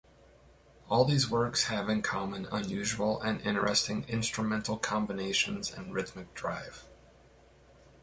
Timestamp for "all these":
0.89-1.29